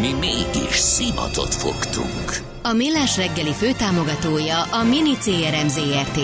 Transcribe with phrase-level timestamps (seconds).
[0.00, 2.44] Mi mégis szimatot fogtunk.
[2.62, 6.18] A Millás reggeli főtámogatója a Mini CRM Zrt.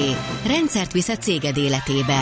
[0.46, 2.20] Rendszert visz a céged életébe.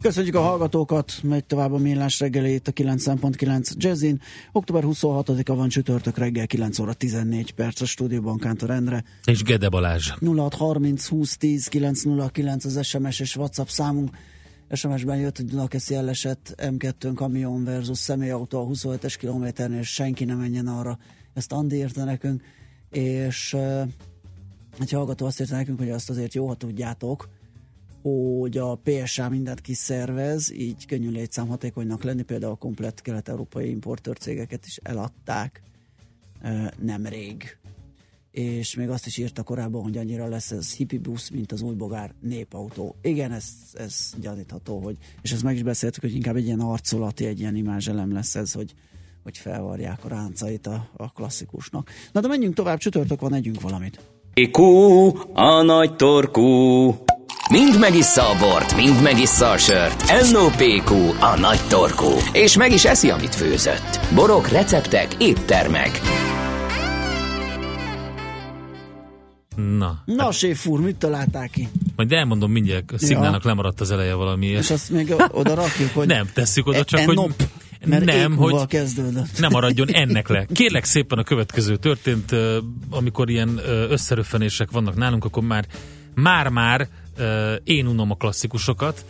[0.00, 4.20] Köszönjük a hallgatókat, megy tovább a millás reggeli itt a 9.9 Jazzin.
[4.52, 9.04] Október 26-a van csütörtök reggel 9 óra 14 perc a stúdióban Kántor Endre.
[9.24, 10.12] És Gede Balázs.
[10.20, 14.10] 0630 20 10 909 az SMS és WhatsApp számunk.
[14.70, 20.66] SMS-ben jött, hogy Dunakeszi elesett M2 kamion versus személyautó a 27-es kilométernél, senki nem menjen
[20.66, 20.98] arra.
[21.34, 22.42] Ezt Andi írta nekünk,
[22.90, 23.56] és
[24.80, 27.28] egy hallgató azt írta nekünk, hogy azt azért jó, ha tudjátok,
[28.02, 34.18] hogy a PSA mindent kiszervez, így könnyű létszám hatékonynak lenni, például a komplett kelet-európai importőr
[34.18, 35.62] cégeket is eladták
[36.78, 37.58] nemrég.
[38.36, 41.74] És még azt is írta korábban, hogy annyira lesz ez hippie busz, mint az új
[41.74, 42.94] bogár népautó.
[43.02, 47.26] Igen, ez, ez gyanítható, hogy, és ezt meg is beszéltük, hogy inkább egy ilyen arcolati,
[47.26, 48.74] egy ilyen imázselem lesz ez, hogy,
[49.22, 51.90] hogy felvarják a ráncait a, a klasszikusnak.
[52.12, 54.00] Na de menjünk tovább, csütörtök van, együnk valamit.
[54.50, 54.62] Kú,
[55.32, 56.44] a nagy torkú.
[57.50, 60.04] Mind megissza a bort, mind megissza a sört.
[60.32, 62.10] NOPQ, a nagy torkú.
[62.32, 64.14] És meg is eszi, amit főzött.
[64.14, 66.00] Borok, receptek, éttermek.
[69.56, 70.02] Na.
[70.04, 71.68] Na, hát, séf úr, mit találták ki?
[71.96, 73.48] Majd elmondom mindjárt, a szignának ja.
[73.48, 74.46] lemaradt az eleje valami.
[74.46, 76.06] És azt még oda rakjuk, hogy...
[76.06, 77.34] Nem, tesszük oda, csak e- hogy...
[77.86, 79.38] Mert nem, hogy kezdődött.
[79.38, 80.46] nem maradjon ennek le.
[80.52, 82.34] Kérlek szépen a következő történt,
[82.90, 85.66] amikor ilyen összeröffenések vannak nálunk, akkor már
[86.14, 86.88] már-már
[87.64, 89.04] én unom a klasszikusokat,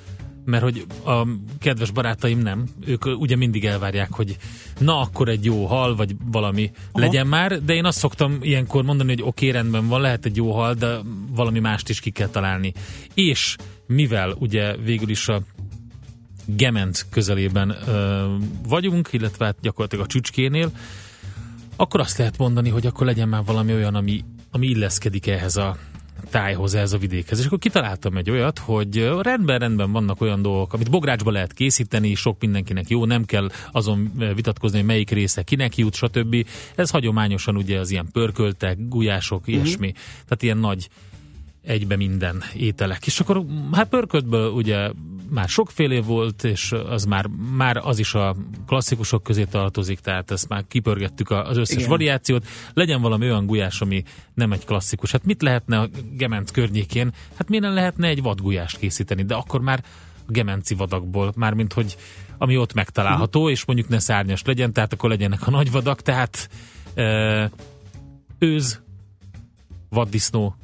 [0.47, 1.27] mert hogy a
[1.59, 4.37] kedves barátaim nem, ők ugye mindig elvárják, hogy
[4.79, 7.05] na akkor egy jó hal, vagy valami Aha.
[7.05, 10.37] legyen már, de én azt szoktam ilyenkor mondani, hogy oké, okay, rendben van, lehet egy
[10.37, 10.99] jó hal, de
[11.31, 12.73] valami mást is ki kell találni.
[13.15, 13.57] És
[13.87, 15.43] mivel ugye végül is a
[16.45, 18.27] Gement közelében ö,
[18.69, 20.71] vagyunk, illetve hát gyakorlatilag a csücskénél,
[21.77, 25.77] akkor azt lehet mondani, hogy akkor legyen már valami olyan, ami, ami illeszkedik ehhez a
[26.31, 27.39] tájhoz, ez a vidékhez.
[27.39, 32.15] És akkor kitaláltam egy olyat, hogy rendben, rendben vannak olyan dolgok, amit bográcsba lehet készíteni,
[32.15, 36.47] sok mindenkinek jó, nem kell azon vitatkozni, hogy melyik része kinek jut, stb.
[36.75, 39.55] Ez hagyományosan ugye az ilyen pörköltek, gulyások, uh-huh.
[39.55, 39.93] ilyesmi.
[39.93, 40.89] Tehát ilyen nagy
[41.67, 43.07] egybe minden ételek.
[43.07, 44.91] És akkor hát pörköltből ugye
[45.31, 50.49] már sokféle volt, és az már, már az is a klasszikusok közé tartozik, tehát ezt
[50.49, 51.89] már kipörgettük az összes Igen.
[51.89, 52.47] variációt.
[52.75, 54.03] Legyen valami olyan gulyás, ami
[54.35, 55.11] nem egy klasszikus.
[55.11, 57.13] Hát mit lehetne a Gemenc környékén?
[57.35, 59.85] Hát miért lehetne egy vadgulyást készíteni, de akkor már
[60.29, 61.97] a gemenci vadakból, mármint hogy
[62.39, 63.55] ami ott megtalálható, uh-huh.
[63.55, 66.49] és mondjuk ne szárnyas legyen, tehát akkor legyenek a nagy vadak, tehát
[66.95, 67.45] ö,
[68.39, 68.81] őz,
[69.89, 70.57] vaddisznó,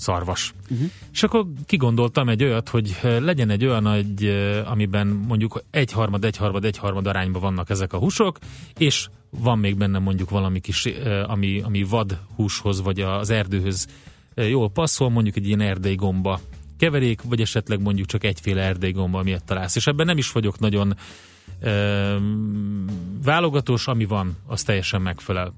[0.00, 0.54] szarvas.
[0.70, 0.90] Uh-huh.
[1.12, 4.24] És akkor kigondoltam egy olyat, hogy legyen egy olyan, egy,
[4.64, 8.38] amiben mondjuk egyharmad, egyharmad, egyharmad arányban vannak ezek a húsok,
[8.78, 10.88] és van még benne mondjuk valami kis,
[11.26, 13.86] ami, ami vad húshoz, vagy az erdőhöz
[14.34, 16.40] jól passzol, mondjuk egy ilyen erdei gomba
[16.78, 19.76] keverék, vagy esetleg mondjuk csak egyféle erdei gomba miatt találsz.
[19.76, 20.96] És ebben nem is vagyok nagyon
[21.60, 22.16] ö,
[23.24, 25.54] válogatós, ami van, az teljesen megfelel.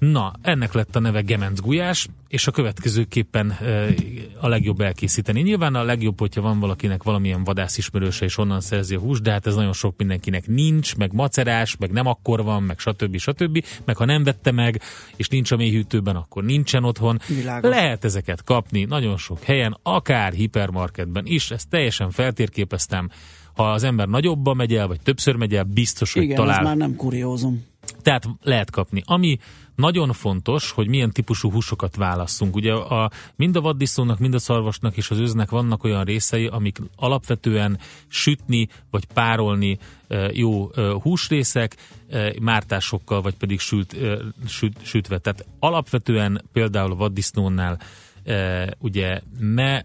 [0.00, 3.86] Na, ennek lett a neve Gemenc gulyás, és a következőképpen e,
[4.40, 5.40] a legjobb elkészíteni.
[5.40, 9.46] Nyilván a legjobb, hogyha van valakinek valamilyen vadászismerőse, és onnan szerzi a hús, de hát
[9.46, 13.16] ez nagyon sok mindenkinek nincs, meg macerás, meg nem akkor van, meg stb.
[13.16, 13.64] stb.
[13.84, 14.80] Meg ha nem vette meg,
[15.16, 17.18] és nincs a mélyhűtőben, akkor nincsen otthon.
[17.26, 17.70] Világos.
[17.70, 23.10] Lehet ezeket kapni nagyon sok helyen, akár hipermarketben is, ezt teljesen feltérképeztem.
[23.54, 26.58] Ha az ember nagyobban megy el, vagy többször megy el, biztos, hogy Igen, talál.
[26.58, 27.68] ez már nem kuriózum.
[28.02, 29.02] Tehát lehet kapni.
[29.04, 29.38] Ami
[29.74, 32.56] nagyon fontos, hogy milyen típusú húsokat válasszunk.
[32.56, 36.78] Ugye a, mind a vaddiszónak, mind a szarvasnak és az őznek vannak olyan részei, amik
[36.96, 37.78] alapvetően
[38.08, 39.78] sütni vagy párolni
[40.32, 40.70] jó
[41.02, 41.76] húsrészek,
[42.40, 43.96] mártásokkal, vagy pedig sült,
[44.46, 45.18] süt, sütve.
[45.18, 47.80] Tehát alapvetően például a vaddisznónál
[48.78, 49.80] ugye ne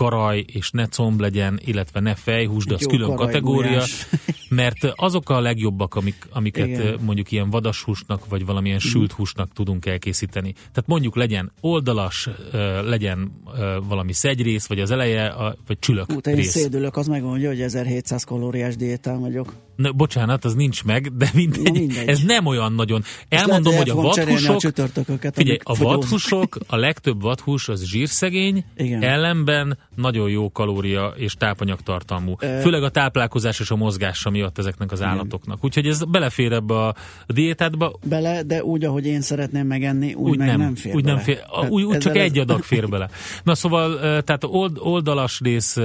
[0.00, 4.06] karaj és ne comb legyen, illetve ne fejhús, de az külön kategória, gulyás.
[4.48, 6.98] mert azok a legjobbak, amik, amiket Igen.
[7.00, 8.88] mondjuk ilyen vadashúsnak, vagy valamilyen mm.
[8.88, 10.52] sült húsnak tudunk elkészíteni.
[10.52, 12.28] Tehát mondjuk legyen oldalas,
[12.84, 13.32] legyen
[13.88, 15.34] valami szegyrész, vagy az eleje,
[15.66, 16.36] vagy csülök Ú, rész.
[16.36, 19.54] Én szédülök, az megmondja, hogy 1700 kalóriás diétán vagyok.
[19.76, 22.08] Na, bocsánat, az nincs meg, de mindegy, Na, mindegy.
[22.08, 23.02] ez nem olyan nagyon.
[23.28, 24.60] Elmondom, hogy a vadhúsok,
[25.22, 29.02] a figyelj, a vadhúsok, a legtöbb vadhús az zsírszegény, Igen.
[29.02, 32.34] ellenben nagyon jó kalória és tápanyagtartalmú.
[32.38, 35.64] Ö- Főleg a táplálkozás és a mozgása miatt ezeknek az állatoknak.
[35.64, 36.94] Úgyhogy ez belefér ebbe a
[37.26, 41.02] diétátba, Bele, de úgy, ahogy én szeretném megenni, úgy, úgy meg nem, nem, fér úgy
[41.02, 41.14] bele.
[41.14, 43.08] nem fér, Tehát úgy, úgy csak ezzel egy ez- adag fér bele.
[43.44, 45.76] Na szóval, eh, tehát old, oldalas rész,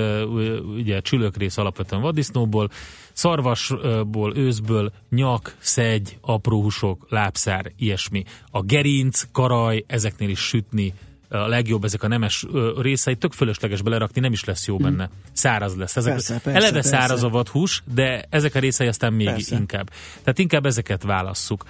[0.75, 2.69] ugye csülök rész alapvetően vaddisznóból,
[3.13, 8.23] szarvasból, őzből, nyak, szegy, apró húsok, lábszár, ilyesmi.
[8.51, 10.93] A gerinc, karaj, ezeknél is sütni
[11.35, 12.45] a legjobb ezek a nemes
[12.77, 15.09] részeit, tök fölösleges belerakni, nem is lesz jó benne.
[15.31, 15.95] Száraz lesz.
[15.95, 16.89] Ezek, Persze, persze, eleve persze.
[16.89, 19.55] száraz a vadhús, de ezek a részei aztán még Persze.
[19.55, 19.89] inkább.
[20.19, 21.63] Tehát inkább ezeket válasszuk.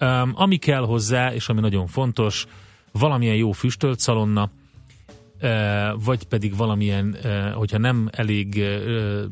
[0.00, 2.46] Um, ami kell hozzá, és ami nagyon fontos,
[2.92, 4.50] valamilyen jó füstölt szalonna,
[6.04, 7.16] vagy pedig valamilyen,
[7.54, 8.64] hogyha nem elég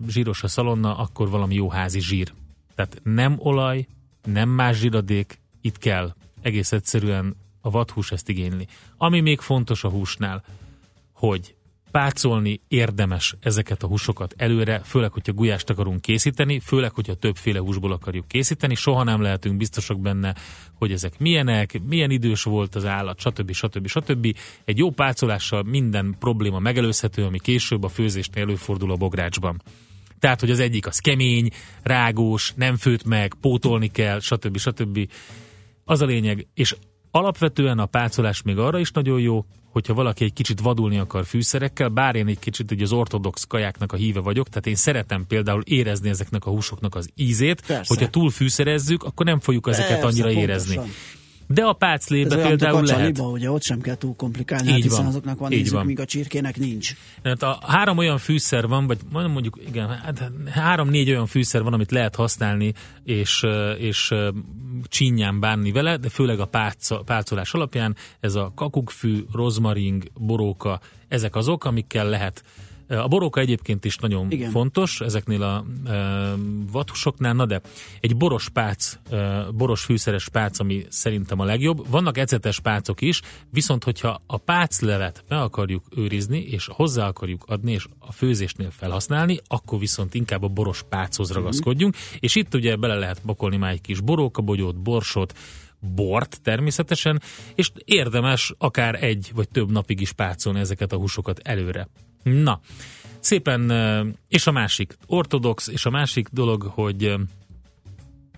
[0.09, 2.33] zsíros a szalonna, akkor valami jó házi zsír.
[2.75, 3.87] Tehát nem olaj,
[4.25, 8.67] nem más zsíradék, itt kell egész egyszerűen a vadhús ezt igényli.
[8.97, 10.45] Ami még fontos a húsnál,
[11.13, 11.55] hogy
[11.91, 17.93] pácolni érdemes ezeket a húsokat előre, főleg, hogyha gulyást akarunk készíteni, főleg, hogyha többféle húsból
[17.93, 20.35] akarjuk készíteni, soha nem lehetünk biztosak benne,
[20.75, 23.53] hogy ezek milyenek, milyen idős volt az állat, stb.
[23.53, 23.87] stb.
[23.87, 24.37] stb.
[24.65, 29.63] Egy jó pácolással minden probléma megelőzhető, ami később a főzésnél előfordul a bográcsban.
[30.19, 31.51] Tehát, hogy az egyik az kemény,
[31.83, 34.59] rágós, nem főtt meg, pótolni kell, stb.
[34.59, 35.11] stb.
[35.85, 36.77] Az a lényeg, és
[37.11, 41.89] alapvetően a pácolás még arra is nagyon jó, hogyha valaki egy kicsit vadulni akar fűszerekkel,
[41.89, 45.63] bár én egy kicsit ugye az ortodox kajáknak a híve vagyok, tehát én szeretem például
[45.65, 47.95] érezni ezeknek a húsoknak az ízét, Persze.
[47.95, 50.81] hogyha túl fűszerezzük, akkor nem fogjuk ezeket Persze, annyira érezni.
[51.53, 52.87] De a Ez páclébe a például lehet.
[52.89, 55.07] kacsaliba, ugye ott sem kell túl komplikálni, Így hát hiszen van.
[55.07, 55.87] azoknak van Így ízük, van.
[55.87, 56.95] míg a csirkének nincs.
[57.23, 61.91] Tehát a három olyan fűszer van, vagy mondjuk, igen, hát három-négy olyan fűszer van, amit
[61.91, 62.73] lehet használni,
[63.05, 63.43] és,
[63.79, 64.31] és ö,
[64.85, 71.35] csínyán bánni vele, de főleg a pálca, pálcolás alapján ez a kakukkfű, rozmaring, boróka, ezek
[71.37, 72.43] azok, amikkel lehet
[72.99, 74.51] a boróka egyébként is nagyon Igen.
[74.51, 76.35] Fontos ezeknél a e,
[76.73, 77.61] vathusoknál, na de
[78.01, 81.91] egy boros pác, e, boros fűszeres pác, ami szerintem a legjobb.
[81.91, 83.21] Vannak ecetes pácok is,
[83.51, 89.39] viszont hogyha a páclevet meg akarjuk őrizni, és hozzá akarjuk adni, és a főzésnél felhasználni,
[89.47, 93.81] akkor viszont inkább a boros páchoz ragaszkodjunk, és itt ugye bele lehet pakolni már egy
[93.81, 95.39] kis borókabogyót, borsot,
[95.81, 97.23] bort természetesen,
[97.55, 101.89] és érdemes akár egy vagy több napig is pácolni ezeket a húsokat előre.
[102.23, 102.61] Na,
[103.21, 103.71] szépen,
[104.29, 107.15] és a másik, ortodox, és a másik dolog, hogy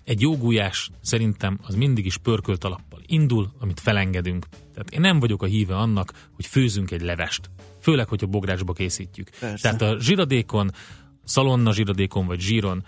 [0.03, 4.45] egy jó gulyás szerintem az mindig is pörkölt alappal indul, amit felengedünk.
[4.73, 7.49] Tehát én nem vagyok a híve annak, hogy főzünk egy levest.
[7.81, 9.29] Főleg, hogyha bográcsba készítjük.
[9.39, 9.61] Persze.
[9.61, 10.71] Tehát a zsiradékon,
[11.23, 12.85] szalonna zsiradékon vagy zsíron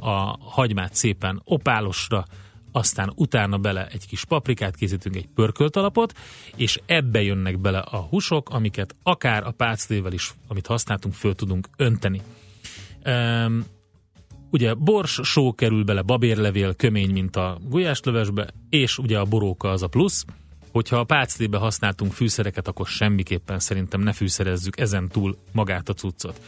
[0.00, 2.24] a hagymát szépen opálosra,
[2.72, 6.18] aztán utána bele egy kis paprikát készítünk, egy pörkölt alapot,
[6.56, 11.68] és ebbe jönnek bele a húsok, amiket akár a páclével is, amit használtunk, föl tudunk
[11.76, 12.20] önteni.
[13.06, 13.64] Um,
[14.50, 19.82] ugye bors, só kerül bele, babérlevél, kömény, mint a gulyáslövesbe, és ugye a boróka az
[19.82, 20.24] a plusz.
[20.72, 26.40] Hogyha a páclébe használtunk fűszereket, akkor semmiképpen szerintem ne fűszerezzük ezen túl magát a cuccot.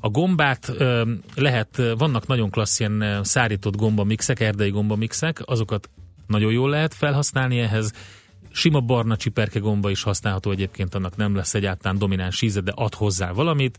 [0.00, 0.72] A gombát
[1.34, 5.90] lehet, vannak nagyon klassz ilyen szárított gombamixek, erdei gombamixek, azokat
[6.26, 7.92] nagyon jól lehet felhasználni ehhez.
[8.50, 12.94] Sima barna csiperke gomba is használható egyébként, annak nem lesz egyáltalán domináns íze, de ad
[12.94, 13.78] hozzá valamit.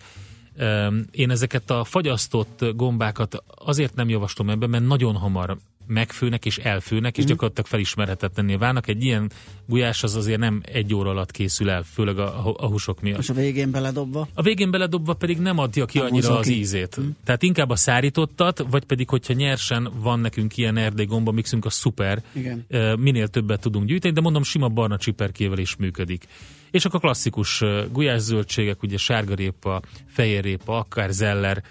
[1.11, 7.17] Én ezeket a fagyasztott gombákat azért nem javaslom ebben, mert nagyon hamar megfőnek és elfőnek,
[7.17, 7.31] és Mhm.
[7.31, 8.87] gyakorlatilag felismerhetetlenné válnak.
[8.87, 9.31] Egy ilyen
[9.65, 13.19] gulyás az azért nem egy óra alatt készül el, főleg a, a, a húsok miatt.
[13.19, 14.27] És a végén beledobva.
[14.33, 16.57] A végén beledobva pedig nem adja ki Nem annyira az ki.
[16.57, 16.97] ízét.
[17.23, 21.73] Tehát inkább a szárítottat, vagy pedig, hogyha nyersen van nekünk ilyen erdei gomba mixünk, az
[21.73, 22.23] szuper.
[22.31, 22.65] Igen.
[22.99, 26.25] Minél többet tudunk gyűjteni, de mondom, sima barna csiperkével is működik.
[26.71, 31.63] És akkor a klasszikus ö, gulyászöldségek, ugye sárgarépa, fehérrépa, akár zeller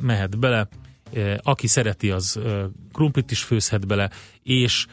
[0.00, 0.68] mehet bele.
[1.42, 2.40] Aki szereti, az
[2.92, 4.10] krumplit is főzhet bele,
[4.42, 4.86] és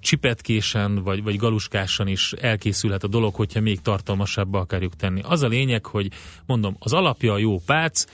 [0.00, 5.20] csipetkésen vagy, vagy galuskásan is elkészülhet a dolog, hogyha még tartalmasabbá akarjuk tenni.
[5.24, 6.10] Az a lényeg, hogy
[6.46, 8.04] mondom, az alapja a jó pác,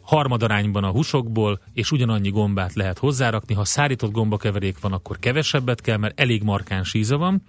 [0.00, 3.54] harmadarányban a húsokból, és ugyanannyi gombát lehet hozzárakni.
[3.54, 7.42] Ha szárított gombakeverék van, akkor kevesebbet kell, mert elég markáns íze van,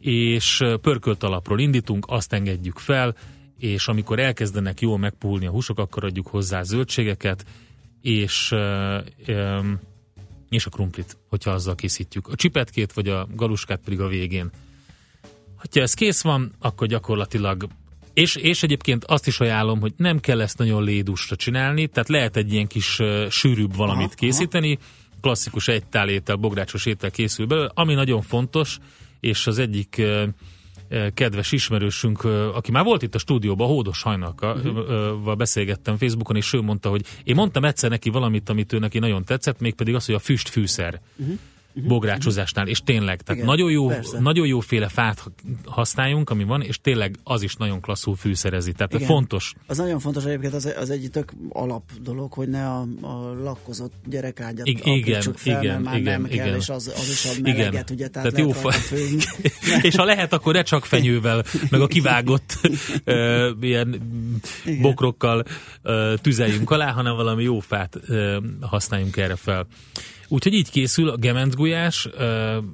[0.00, 3.14] és pörkölt alapról indítunk, azt engedjük fel,
[3.58, 7.44] és amikor elkezdenek jól megpuhulni a húsok, akkor adjuk hozzá zöldségeket,
[8.06, 8.54] és,
[10.48, 12.28] és a krumplit, hogyha azzal készítjük.
[12.28, 14.50] A csipetkét vagy a galuskát pedig a végén.
[15.56, 17.68] Ha ez kész van, akkor gyakorlatilag
[18.12, 22.36] És, és egyébként azt is ajánlom, hogy nem kell ezt nagyon lédusra csinálni, tehát lehet
[22.36, 24.78] egy ilyen kis uh, sűrűbb valamit aha, készíteni,
[25.20, 28.78] klasszikus egytálétel, bográcsos étel készül belőle, ami nagyon fontos,
[29.20, 30.28] és az egyik uh,
[31.14, 32.24] kedves ismerősünk,
[32.54, 35.36] aki már volt itt a stúdióban, Hódos Hajnalka, uh-huh.
[35.36, 39.24] beszélgettem Facebookon, és ő mondta, hogy én mondtam egyszer neki valamit, amit ő neki nagyon
[39.24, 41.00] tetszett, mégpedig az, hogy a füstfűszer.
[41.16, 41.38] Uh-huh
[41.76, 41.88] uh-huh.
[41.88, 45.24] bográcsozásnál, és tényleg, tehát Igen, nagyon, jó, nagyon jóféle fát
[45.64, 49.06] használjunk, ami van, és tényleg az is nagyon klasszul fűszerezi, tehát Igen.
[49.06, 49.52] fontos.
[49.66, 53.92] Az nagyon fontos egyébként, az, az egy tök alap dolog, hogy ne a, a lakkozott
[54.06, 56.46] gyerekágyat igen, fel, igen, már igen, nem igen.
[56.46, 57.84] kell, és az, az is ad meleget, igen.
[57.90, 58.72] ugye, tehát, tehát jó fa...
[59.88, 62.58] és ha lehet, akkor ne csak fenyővel, meg a kivágott
[63.60, 64.00] ilyen
[64.64, 64.82] igen.
[64.82, 65.44] bokrokkal
[66.20, 67.98] tüzeljünk alá, hanem valami jó fát
[68.60, 69.66] használjunk erre fel.
[70.28, 71.16] Úgyhogy így készül a
[72.06, 72.64] uh,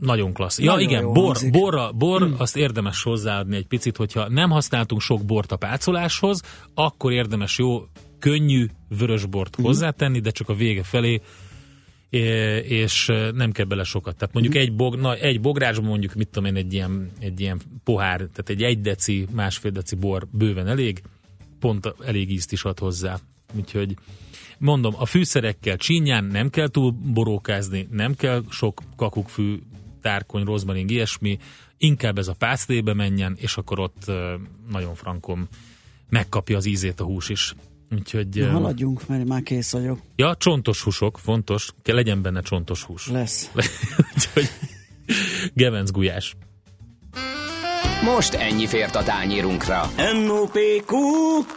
[0.00, 0.58] nagyon klassz.
[0.58, 2.34] Ja, nagyon igen, bor, borra, bor, hmm.
[2.38, 6.42] azt érdemes hozzáadni egy picit, hogyha nem használtunk sok bort a pácoláshoz,
[6.74, 7.86] akkor érdemes jó,
[8.18, 8.66] könnyű
[8.98, 9.64] vörösbort hmm.
[9.64, 11.20] hozzátenni, de csak a vége felé,
[12.62, 14.16] és nem kell bele sokat.
[14.16, 14.62] Tehát mondjuk hmm.
[14.62, 18.48] egy, bog, na, egy bográsban mondjuk, mit tudom én, egy ilyen, egy ilyen pohár, tehát
[18.48, 21.02] egy egy deci, másfél deci bor bőven elég,
[21.60, 23.18] pont elég ízt is ad hozzá.
[23.56, 23.96] Úgyhogy
[24.58, 29.58] Mondom, a fűszerekkel csínyán nem kell túl borókázni, nem kell sok kakukkfű,
[30.02, 31.38] tárkony, rozmarin, ilyesmi,
[31.76, 34.10] inkább ez a pásztébe menjen, és akkor ott
[34.70, 35.48] nagyon frankom
[36.08, 37.54] megkapja az ízét a hús is.
[37.90, 38.28] Úgyhogy...
[38.28, 40.00] Na, haladjunk, mert már kész vagyok.
[40.16, 41.70] Ja, csontos húsok, fontos.
[41.82, 43.08] Kell legyen benne csontos hús.
[43.08, 43.50] Lesz.
[44.14, 44.48] Úgyhogy
[45.54, 46.36] gevenc gulyás.
[48.14, 49.90] Most ennyi fért a tányérunkra.
[50.24, 50.96] M.O.P.Q.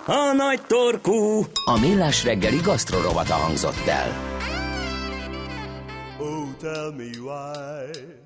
[0.06, 1.46] A nagy torkú.
[1.66, 4.40] A millás reggeli gasztrorovata hangzott el.
[6.20, 8.21] Oh, tell me why.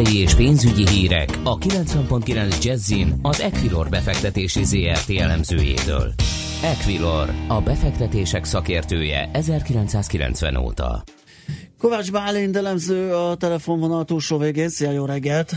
[0.00, 6.12] Tőzsdei és pénzügyi hírek a 90.9 Jazzin az Equilor befektetési ZRT elemzőjétől.
[6.62, 11.02] Equilor, a befektetések szakértője 1990 óta.
[11.78, 14.68] Kovács Bálint elemző a telefonvonal túlsó végén.
[14.68, 15.52] Szia, jó reggelt!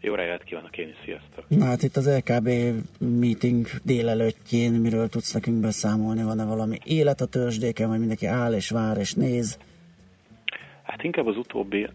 [0.00, 1.44] Jó reggelt kívánok én is, sziasztok!
[1.48, 2.50] Na hát itt az LKB
[2.98, 6.22] meeting délelőttjén miről tudsz nekünk beszámolni?
[6.22, 9.58] Van-e valami élet a tőzsdéken, vagy mindenki áll és vár és néz?
[10.82, 11.88] Hát inkább az utóbbi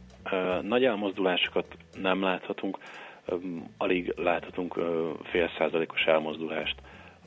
[0.61, 2.77] nagy elmozdulásokat nem láthatunk,
[3.77, 4.79] alig láthatunk
[5.23, 6.75] fél százalékos elmozdulást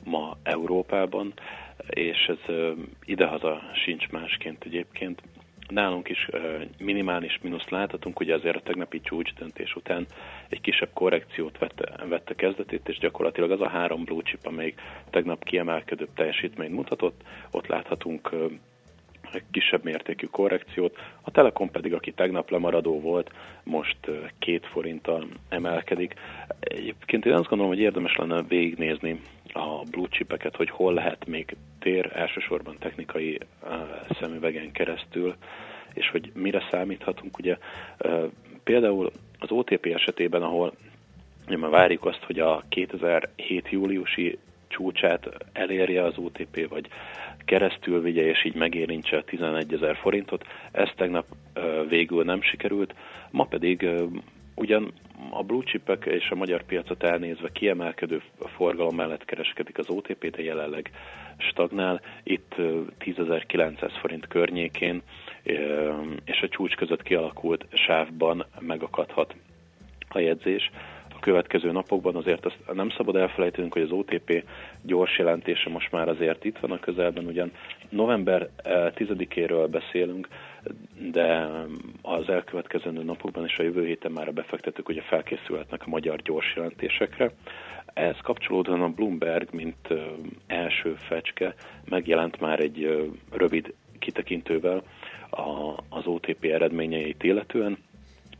[0.03, 1.33] ma Európában,
[1.89, 2.55] és ez
[3.05, 5.21] idehaza sincs másként egyébként.
[5.67, 6.29] Nálunk is
[6.79, 10.05] minimális mínusz láthatunk, ugye azért a tegnapi csúcs döntés után
[10.49, 15.43] egy kisebb korrekciót vette, vette kezdetét, és gyakorlatilag az a három blue chip, amelyik tegnap
[15.43, 18.29] kiemelkedőbb teljesítményt mutatott, ott láthatunk
[19.51, 20.97] kisebb mértékű korrekciót.
[21.21, 23.31] A Telekom pedig, aki tegnap lemaradó volt,
[23.63, 23.97] most
[24.39, 26.13] két forinttal emelkedik.
[26.59, 29.19] Egyébként én azt gondolom, hogy érdemes lenne végignézni
[29.53, 33.39] a blue chipeket, hogy hol lehet még tér, elsősorban technikai
[34.19, 35.35] szemüvegen keresztül,
[35.93, 37.37] és hogy mire számíthatunk.
[37.37, 37.57] Ugye
[38.63, 40.73] például az OTP esetében, ahol
[41.47, 46.87] már várjuk azt, hogy a 2007 júliusi csúcsát elérje az OTP, vagy
[47.45, 50.45] keresztül vigye, és így megérintse a 11 ezer forintot.
[50.71, 51.25] Ez tegnap
[51.89, 52.95] végül nem sikerült,
[53.31, 53.89] ma pedig
[54.55, 54.93] ugyan
[55.29, 58.21] a blue chipek és a magyar piacot elnézve kiemelkedő
[58.55, 60.91] forgalom mellett kereskedik az OTP, de jelenleg
[61.37, 62.01] stagnál.
[62.23, 65.01] Itt 10.900 forint környékén
[66.25, 69.35] és a csúcs között kialakult sávban megakadhat
[70.09, 70.71] a jegyzés
[71.19, 72.15] következő napokban.
[72.15, 74.43] Azért azt nem szabad elfelejtenünk, hogy az OTP
[74.81, 77.51] gyors jelentése most már azért itt van a közelben, ugyan
[77.89, 80.27] november 10-éről eh, beszélünk,
[81.11, 81.49] de
[82.01, 86.53] az elkövetkező napokban és a jövő héten már a befektetők ugye felkészülhetnek a magyar gyors
[86.55, 87.31] jelentésekre.
[87.93, 89.97] Ehhez kapcsolódóan a Bloomberg, mint eh,
[90.47, 92.97] első fecske, megjelent már egy eh,
[93.31, 94.83] rövid kitekintővel
[95.89, 97.77] az OTP eredményeit illetően,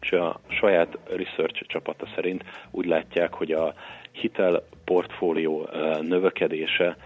[0.01, 3.73] és a saját research csapata szerint úgy látják, hogy a
[4.12, 5.69] hitel portfólió
[6.01, 6.97] növekedése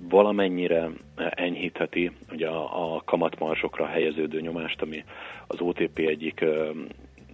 [0.00, 5.04] valamennyire enyhítheti ugye a, a kamatmarzsokra helyeződő nyomást, ami
[5.46, 6.44] az OTP egyik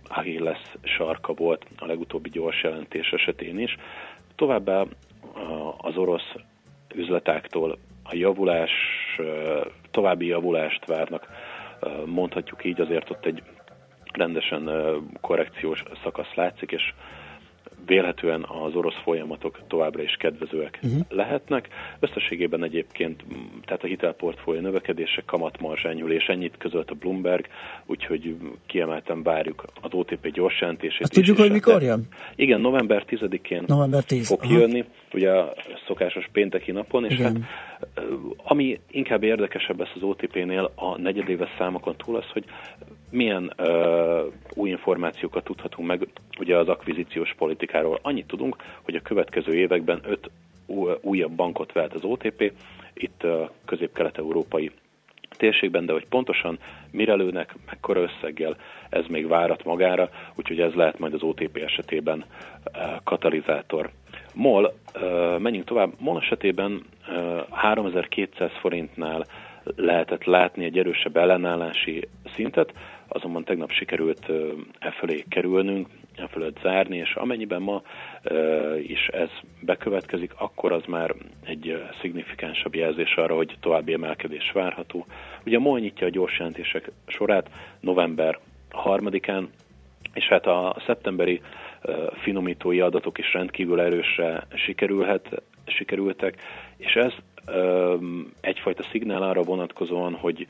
[0.08, 3.76] Achilles sarka volt a legutóbbi gyors jelentés esetén is.
[4.34, 4.84] Továbbá
[5.76, 6.34] az orosz
[6.94, 8.70] üzletáktól a javulás,
[9.90, 11.28] további javulást várnak,
[12.06, 13.42] mondhatjuk így, azért ott egy
[14.16, 14.70] rendesen
[15.20, 16.92] korrekciós szakasz látszik, és
[17.86, 21.00] vélhetően az orosz folyamatok továbbra is kedvezőek uh-huh.
[21.08, 21.68] lehetnek.
[22.00, 23.24] Összességében egyébként,
[23.64, 27.46] tehát a hitelportfólió növekedése, kamatmarzs enyhülés, ennyit közölt a Bloomberg,
[27.86, 31.00] úgyhogy kiemelten várjuk az OTP gyors jelentését.
[31.02, 32.06] Azt tudjuk, hogy mikor jön?
[32.36, 34.26] Igen, november 10-én november 10.
[34.26, 34.58] fog Aha.
[34.58, 35.54] jönni, ugye a
[35.86, 37.24] szokásos pénteki napon, és Igen.
[37.24, 37.42] hát
[38.36, 42.44] ami inkább érdekesebb lesz az OTP-nél a negyedéves számokon túl az, hogy
[43.10, 46.08] milyen uh, új információkat tudhatunk meg
[46.38, 47.98] ugye az akvizíciós politikáról.
[48.02, 50.30] Annyit tudunk, hogy a következő években öt
[51.00, 52.52] újabb bankot vett az OTP,
[52.94, 54.70] itt a közép-kelet-európai
[55.36, 56.58] térségben, de hogy pontosan
[56.90, 58.56] mire lőnek, mekkora összeggel,
[58.88, 62.24] ez még várat magára, úgyhogy ez lehet majd az OTP esetében
[63.04, 63.90] katalizátor.
[64.34, 64.74] MOL,
[65.38, 66.82] menjünk tovább, MOL esetében
[67.50, 69.24] 3200 forintnál
[69.76, 72.72] lehetett látni egy erősebb ellenállási szintet,
[73.08, 74.28] azonban tegnap sikerült
[74.78, 77.82] e fölé kerülnünk, e fölött zárni, és amennyiben ma
[78.86, 79.28] is ez
[79.60, 85.06] bekövetkezik, akkor az már egy szignifikánsabb jelzés arra, hogy további emelkedés várható.
[85.46, 88.38] Ugye MOL nyitja a gyors jelentések sorát november
[88.70, 89.46] 3-án,
[90.14, 91.40] és hát a szeptemberi
[92.22, 96.36] finomítói adatok is rendkívül erősre sikerülhet, sikerültek,
[96.76, 97.12] és ez
[98.40, 100.46] egyfajta szignál arra vonatkozóan, hogy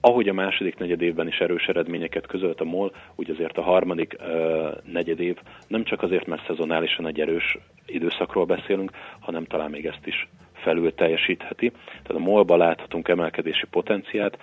[0.00, 4.68] ahogy a második negyedévben is erős eredményeket közölt a MOL, úgy azért a harmadik uh,
[4.92, 10.28] negyedév nem csak azért, mert szezonálisan egy erős időszakról beszélünk, hanem talán még ezt is
[10.52, 11.70] felül teljesítheti.
[11.86, 14.38] Tehát a MOL-ba láthatunk emelkedési potenciát.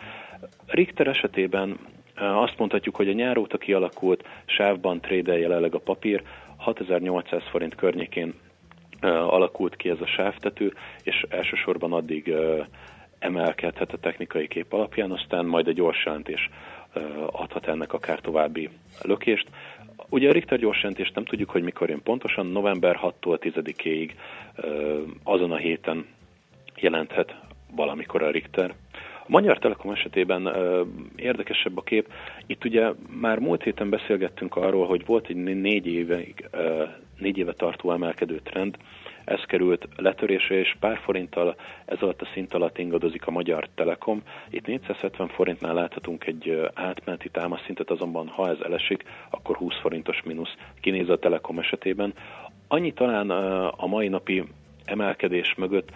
[0.65, 1.77] Richter esetében
[2.15, 6.23] azt mondhatjuk, hogy a nyár óta kialakult sávban trédel jelenleg a papír,
[6.57, 8.33] 6800 forint környékén
[9.09, 10.73] alakult ki ez a sávtető,
[11.03, 12.33] és elsősorban addig
[13.19, 16.49] emelkedhet a technikai kép alapján, aztán majd egy gyors jelentés
[17.31, 18.69] adhat ennek akár további
[19.01, 19.47] lökést.
[20.09, 24.11] Ugye a Richter gyors jelentést nem tudjuk, hogy mikor jön pontosan, november 6-tól 10-ig
[25.23, 26.05] azon a héten
[26.75, 27.35] jelenthet
[27.75, 28.73] valamikor a Richter.
[29.27, 30.49] A Magyar Telekom esetében
[31.15, 32.11] érdekesebb a kép.
[32.45, 36.19] Itt ugye már múlt héten beszélgettünk arról, hogy volt egy négy, éve,
[37.17, 38.77] négy éve tartó emelkedő trend,
[39.23, 44.21] ez került letörésre, és pár forinttal ez alatt a szint alatt ingadozik a Magyar Telekom.
[44.49, 50.55] Itt 470 forintnál láthatunk egy átmeneti támaszintet, azonban ha ez elesik, akkor 20 forintos mínusz
[50.81, 52.13] kinéz a Telekom esetében.
[52.67, 53.29] Annyi talán
[53.69, 54.43] a mai napi
[54.85, 55.89] emelkedés mögött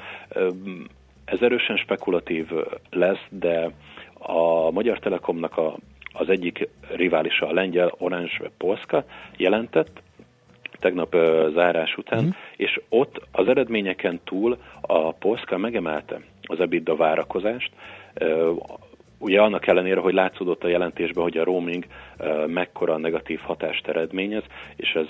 [1.32, 2.48] ez erősen spekulatív
[2.90, 3.70] lesz, de
[4.14, 5.76] a Magyar Telekomnak a,
[6.14, 9.04] az egyik riválisa, a lengyel Orange Polska
[9.38, 10.02] jelentett,
[10.80, 11.16] tegnap
[11.54, 12.30] zárás után, mm.
[12.56, 17.72] és ott az eredményeken túl a Polska megemelte az EBITDA várakozást,
[19.22, 21.86] Ugye annak ellenére, hogy látszódott a jelentésben, hogy a roaming
[22.48, 24.44] mekkora negatív hatást eredményez,
[24.76, 25.08] és ez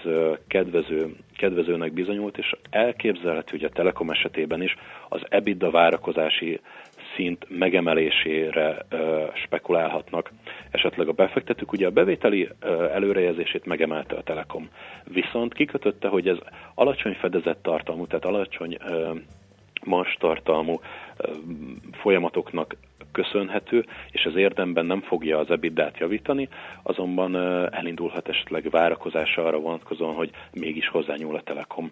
[0.48, 4.76] kedvező, kedvezőnek bizonyult, és elképzelhető, hogy a Telekom esetében is
[5.10, 6.60] az EBITDA várakozási
[7.16, 8.86] szint megemelésére
[9.34, 10.32] spekulálhatnak
[10.72, 11.72] esetleg a befektetők.
[11.72, 12.50] Ugye a bevételi
[12.94, 14.70] előrejelzését megemelte a Telekom,
[15.04, 16.38] viszont kikötötte, hogy ez
[16.74, 19.18] alacsony fedezett tartalmú, tehát alacsony uh,
[19.84, 20.80] mars tartalmú
[21.92, 22.76] folyamatoknak
[23.12, 26.50] köszönhető, és az érdemben nem fogja az ebitdát javítani,
[26.84, 27.36] azonban
[27.74, 31.92] elindulhat esetleg várakozása arra vonatkozóan, hogy mégis hozzányúl a Telekom.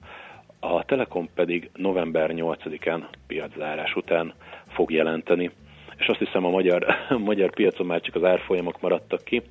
[0.59, 4.33] A Telekom pedig november 8-án piaczárás után
[4.67, 5.51] fog jelenteni,
[5.97, 9.41] és azt hiszem a magyar, a magyar piacon már csak az árfolyamok maradtak ki.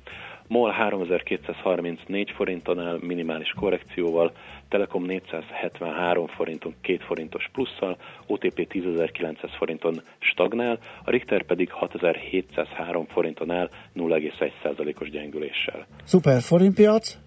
[0.47, 4.31] MOL 3234 forinton minimális korrekcióval,
[4.69, 13.51] Telekom 473 forinton 2 forintos plusszal, OTP 10.900 forinton stagnál, a Richter pedig 6703 forinton
[13.51, 15.85] áll 0,1%-os gyengüléssel.
[16.03, 17.17] Szuper forintpiac?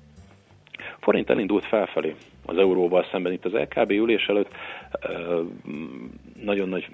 [1.00, 2.14] Forint elindult felfelé
[2.46, 3.32] az euróval szemben.
[3.32, 4.50] Itt az LKB ülés előtt
[6.42, 6.88] nagyon nagy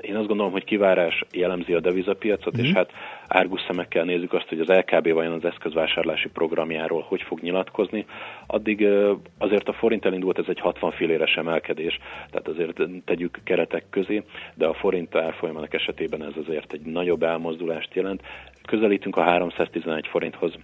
[0.00, 2.60] én azt gondolom, hogy kivárás jellemzi a devizapiacot, mm.
[2.60, 2.76] és mhm.
[2.76, 2.90] hát
[3.28, 8.06] árgus szemekkel nézzük azt, hogy az LKB vajon az eszközvásárlási programjáról hogy fog nyilatkozni.
[8.46, 8.88] Addig
[9.38, 11.98] azért a forint elindult, ez egy 60 filléres emelkedés,
[12.30, 14.22] tehát azért tegyük keretek közé,
[14.54, 18.22] de a forint árfolyamának esetében ez azért egy nagyobb elmozdulást jelent.
[18.66, 20.54] Közelítünk a 311 forinthoz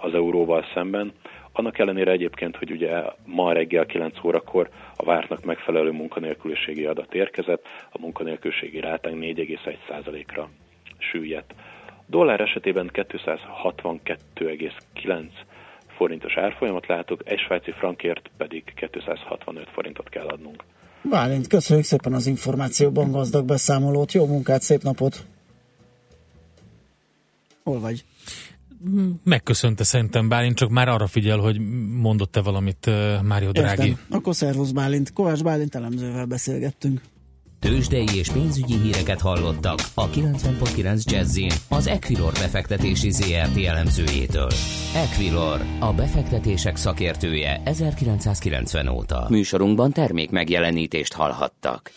[0.00, 1.12] az euróval szemben.
[1.60, 7.66] Annak ellenére egyébként, hogy ugye ma reggel 9 órakor a vártnak megfelelő munkanélküliségi adat érkezett,
[7.90, 10.48] a munkanélküliségi rátánk 4,1%-ra
[10.98, 11.54] süllyedt.
[12.06, 15.24] Dollár esetében 262,9
[15.96, 20.64] forintos árfolyamat látok, egy svájci frankért pedig 265 forintot kell adnunk.
[21.02, 25.16] Bálint, köszönjük szépen az információban gazdag beszámolót, jó munkát, szép napot!
[27.64, 28.04] Hol vagy?
[29.24, 31.60] Megköszönte szerintem Bálint, csak már arra figyel, hogy
[32.00, 32.90] mondott-e valamit
[33.22, 33.88] Mário Drági.
[33.88, 34.04] Értem.
[34.10, 35.12] Akkor szervusz Bálint.
[35.12, 37.00] Kovács Bálint elemzővel beszélgettünk.
[37.58, 41.38] Tőzsdei és pénzügyi híreket hallottak a 90.9 jazz
[41.68, 44.50] az Equilor befektetési ZRT elemzőjétől.
[44.94, 49.26] Equilor, a befektetések szakértője 1990 óta.
[49.30, 51.90] Műsorunkban termék megjelenítést hallhattak.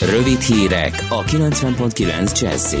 [0.00, 2.74] Rövid hírek a 90.9 jazz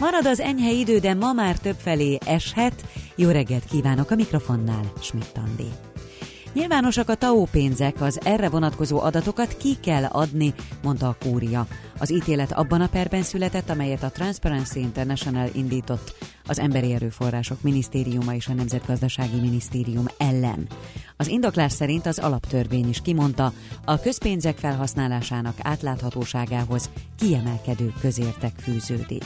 [0.00, 2.84] Marad az enyhe idő, de ma már többfelé eshet.
[3.16, 5.68] Jó reggelt kívánok a mikrofonnál, Schmidt-Andi.
[6.52, 11.66] Nyilvánosak a TAO pénzek, az erre vonatkozó adatokat ki kell adni, mondta a kúria.
[11.98, 16.14] Az ítélet abban a perben született, amelyet a Transparency International indított
[16.46, 20.66] az Emberi Erőforrások Minisztériuma és a Nemzetgazdasági Minisztérium ellen.
[21.16, 23.52] Az indoklás szerint az alaptörvény is kimondta,
[23.84, 29.24] a közpénzek felhasználásának átláthatóságához kiemelkedő közértek fűződik.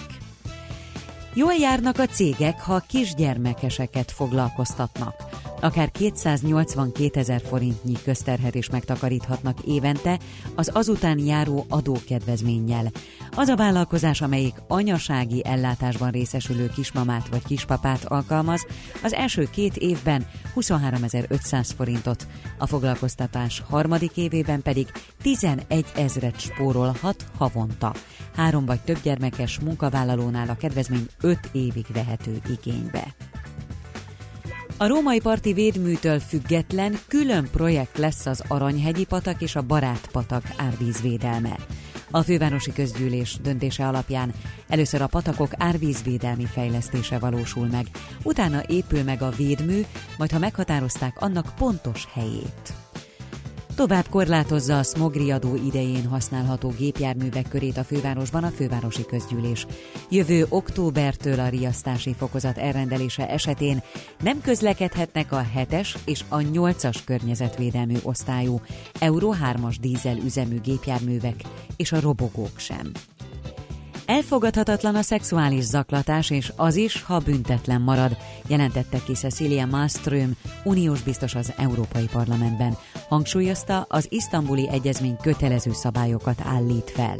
[1.34, 5.14] Jól járnak a cégek, ha kisgyermekeseket foglalkoztatnak.
[5.62, 10.18] Akár 282 ezer forintnyi közterhet megtakaríthatnak évente
[10.54, 12.90] az azután járó adókedvezménnyel.
[13.36, 18.66] Az a vállalkozás, amelyik anyasági ellátásban részesülő kismamát vagy kispapát alkalmaz,
[19.02, 22.26] az első két évben 23.500 forintot,
[22.58, 24.86] a foglalkoztatás harmadik évében pedig
[25.22, 27.94] 11 ezret spórolhat havonta.
[28.36, 33.14] Három vagy több gyermekes munkavállalónál a kedvezmény 5 évig vehető igénybe.
[34.76, 41.56] A római parti védműtől független külön projekt lesz az Aranyhegyi patak és a Barátpatak árvízvédelme.
[42.10, 44.32] A fővárosi közgyűlés döntése alapján
[44.68, 47.86] először a patakok árvízvédelmi fejlesztése valósul meg,
[48.22, 49.80] utána épül meg a védmű,
[50.18, 52.81] majd ha meghatározták annak pontos helyét.
[53.74, 59.66] Tovább korlátozza a smogriadó idején használható gépjárművek körét a fővárosban a fővárosi közgyűlés.
[60.10, 63.82] Jövő októbertől a riasztási fokozat elrendelése esetén
[64.22, 68.60] nem közlekedhetnek a 7-es és a 8-as környezetvédelmű osztályú
[68.98, 71.42] Euro 3-as dízel üzemű gépjárművek
[71.76, 72.90] és a robogók sem.
[74.06, 81.02] Elfogadhatatlan a szexuális zaklatás, és az is, ha büntetlen marad, jelentette ki Cecilia Malmström, uniós
[81.02, 82.76] biztos az Európai Parlamentben.
[83.08, 87.16] Hangsúlyozta, az isztambuli egyezmény kötelező szabályokat állít fel.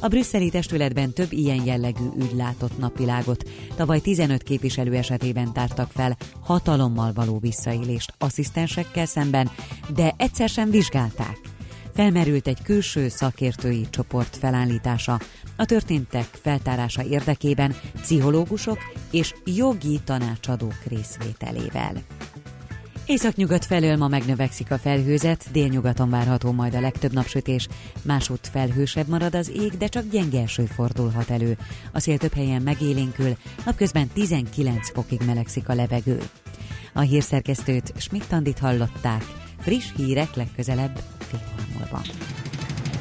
[0.00, 3.50] A brüsszeli testületben több ilyen jellegű ügy látott napvilágot.
[3.76, 9.50] Tavaly 15 képviselő esetében tártak fel hatalommal való visszaélést asszisztensekkel szemben,
[9.94, 11.38] de egyszer sem vizsgálták
[11.98, 15.20] felmerült egy külső szakértői csoport felállítása
[15.58, 18.78] a történtek feltárása érdekében pszichológusok
[19.10, 21.92] és jogi tanácsadók részvételével.
[23.06, 27.68] Északnyugat felől ma megnövekszik a felhőzet, délnyugaton várható majd a legtöbb napsütés,
[28.02, 31.56] másút felhősebb marad az ég, de csak gyenge eső fordulhat elő.
[31.92, 36.18] A szél több helyen megélénkül, napközben 19 fokig melegszik a levegő.
[36.92, 39.24] A hírszerkesztőt Schmidt-Tandit hallották,
[39.58, 42.47] friss hírek legközelebb fél.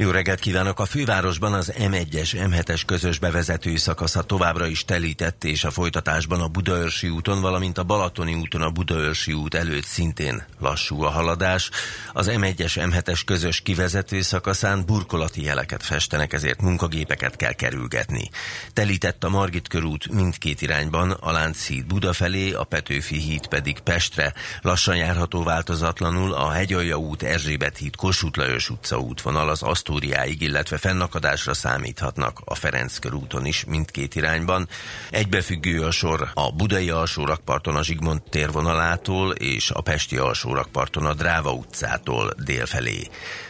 [0.00, 0.80] jó reggelt kívánok!
[0.80, 6.48] A fővárosban az M1-es, M7-es közös bevezető szakasza továbbra is telített, és a folytatásban a
[6.48, 11.70] Budaörsi úton, valamint a Balatoni úton a Budaörsi út előtt szintén lassú a haladás.
[12.12, 18.30] Az M1-es, M7-es közös kivezető szakaszán burkolati jeleket festenek, ezért munkagépeket kell kerülgetni.
[18.72, 24.34] Telített a Margit körút mindkét irányban, a Lánchíd Buda felé, a Petőfi híd pedig Pestre.
[24.62, 30.78] Lassan járható változatlanul a Hegyalja út, Erzsébet híd, Kossuth Lajos utca útvonal, az Asztóriáig, illetve
[30.78, 34.68] fennakadásra számíthatnak a Ferenc körúton is mindkét irányban.
[35.10, 41.52] Egybefüggő a sor a Budai alsórakparton a Zsigmond térvonalától és a Pesti alsórakparton a Dráva
[41.52, 43.08] utcától délfelé.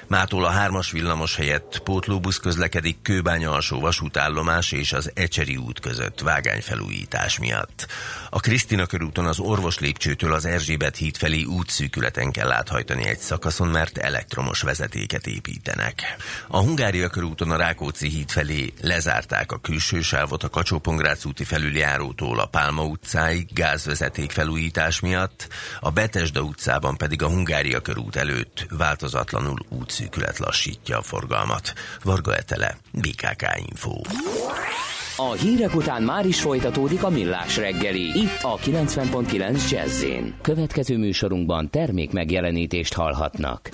[0.08, 6.20] Mától a hármas villamos helyett pótlóbusz közlekedik Kőbánya alsó vasútállomás és az Ecseri út között
[6.20, 7.86] vágányfelújítás miatt.
[8.30, 13.68] A Krisztina körúton az orvos lépcsőtől az Erzsébet híd felé útszűkületen kell áthajtani egy szakaszon,
[13.68, 16.02] mert elektromos vezetéket építenek.
[16.48, 20.80] A Hungária körúton a Rákóczi híd felé lezárták a külső sávot a kacsó
[21.24, 25.48] úti felüljárótól a Pálma utcáig gázvezeték felújítás miatt,
[25.80, 29.58] a Betesda utcában pedig a Hungária körút előtt változatlanul
[29.98, 31.72] útszűkület lassítja a forgalmat.
[32.02, 34.00] Varga Etele, BKK Info.
[35.16, 40.04] A hírek után már is folytatódik a millás reggeli, itt a 90.9 jazz
[40.42, 43.68] Következő műsorunkban termék megjelenítést hallhatnak.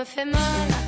[0.00, 0.79] Me fait mal.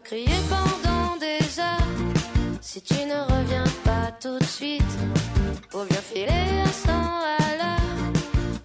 [0.00, 1.88] Crier pendant des heures
[2.60, 4.82] si tu ne reviens pas tout de suite
[5.70, 8.12] pour bien filer à 100 à l'heure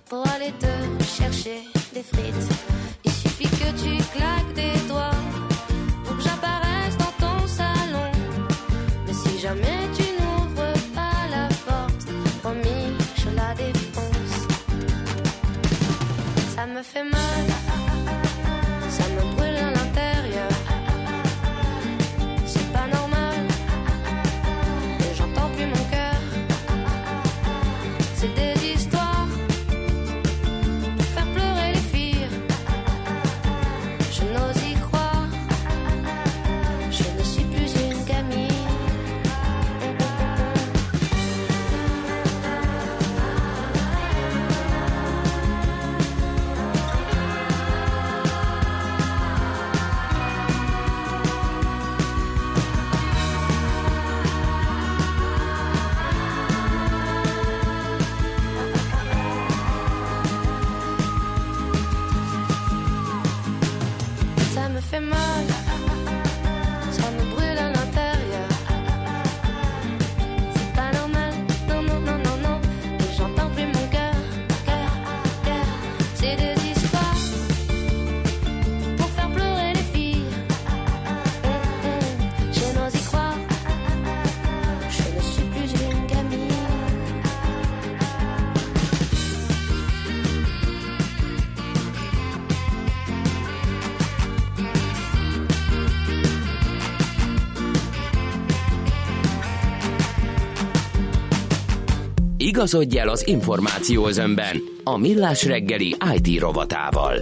[0.06, 1.62] pour aller te chercher
[1.94, 2.50] des frites.
[3.04, 5.20] Il suffit que tu claques des doigts
[6.04, 8.12] pour que j'apparaisse dans ton salon.
[9.06, 12.08] Mais si jamais tu n'ouvres pas la porte,
[12.42, 14.48] promis, je la défonce.
[16.56, 17.49] Ça me fait mal,
[102.60, 107.16] Igazodj el az információ özönben a Millás reggeli IT rovatával.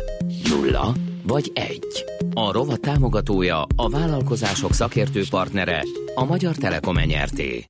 [0.50, 0.93] Nulla
[1.28, 2.06] vagy egy.
[2.34, 5.84] A rovat támogatója, a vállalkozások szakértő partnere,
[6.15, 7.63] a Magyar Telekom nyerté.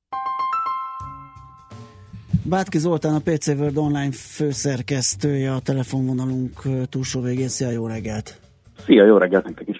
[2.42, 7.48] Bátki Zoltán, a PC World Online főszerkesztője, a telefonvonalunk túlsó végén.
[7.48, 8.40] Szia, jó reggelt!
[8.84, 9.77] Szia, jó reggelt nektek is!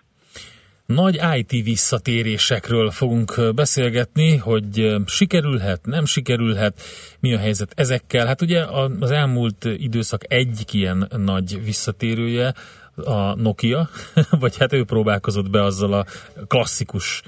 [0.94, 6.81] Nagy IT visszatérésekről fogunk beszélgetni, hogy sikerülhet, nem sikerülhet,
[7.20, 8.27] mi a helyzet ezekkel.
[8.27, 12.53] Hát ugye a- az elmúlt időszak egyik ilyen nagy visszatérője
[12.96, 13.88] a Nokia,
[14.40, 16.05] vagy hát ő próbálkozott be azzal a
[16.46, 17.22] klasszikus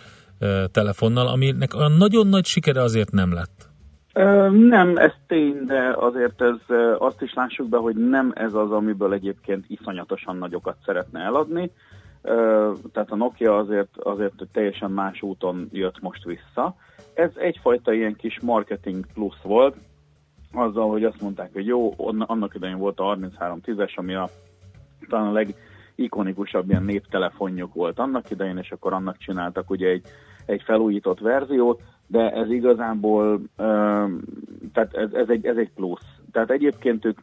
[0.73, 3.69] telefonnal, aminek olyan nagyon nagy sikere azért nem lett.
[4.51, 9.13] Nem, ez tény, de azért ez, azt is lássuk be, hogy nem ez az, amiből
[9.13, 11.71] egyébként iszonyatosan nagyokat szeretne eladni.
[12.93, 16.77] Tehát a Nokia azért, azért teljesen más úton jött most vissza.
[17.15, 19.77] Ez egyfajta ilyen kis marketing plusz volt,
[20.53, 24.29] azzal, hogy azt mondták, hogy jó, annak idején volt a 3310-es, ami a
[25.09, 30.03] talán a legikonikusabb ilyen néptelefonjuk volt annak idején, és akkor annak csináltak ugye egy,
[30.47, 33.41] egy felújított verziót, de ez igazából,
[34.73, 36.07] tehát ez, ez, egy, ez egy plusz.
[36.33, 37.19] Tehát egyébként ők